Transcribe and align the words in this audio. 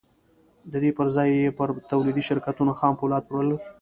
د 0.71 0.73
دې 0.83 0.91
پر 0.97 1.07
ځای 1.15 1.29
يې 1.39 1.49
پر 1.57 1.69
توليدي 1.91 2.23
شرکتونو 2.29 2.71
خام 2.79 2.93
پولاد 2.99 3.23
پلورل. 3.27 3.49